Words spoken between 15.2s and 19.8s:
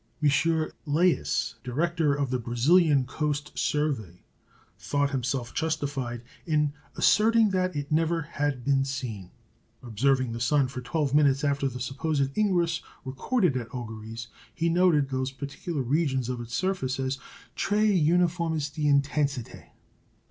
particular regions of its surface as "très uniformes d'intensité."